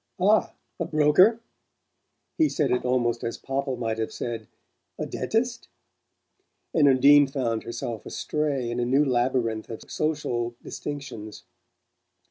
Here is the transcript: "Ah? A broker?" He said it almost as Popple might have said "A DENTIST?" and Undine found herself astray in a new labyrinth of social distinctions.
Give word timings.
"Ah? 0.19 0.53
A 0.79 0.85
broker?" 0.85 1.39
He 2.35 2.49
said 2.49 2.71
it 2.71 2.83
almost 2.83 3.23
as 3.23 3.37
Popple 3.37 3.77
might 3.77 3.99
have 3.99 4.11
said 4.11 4.47
"A 4.97 5.05
DENTIST?" 5.05 5.67
and 6.73 6.87
Undine 6.87 7.27
found 7.27 7.61
herself 7.61 8.07
astray 8.07 8.71
in 8.71 8.79
a 8.79 8.85
new 8.85 9.05
labyrinth 9.05 9.69
of 9.69 9.83
social 9.91 10.55
distinctions. 10.63 11.43